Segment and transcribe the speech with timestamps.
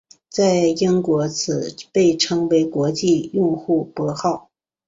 [0.31, 4.49] 在英国此被称为国际用户拨号。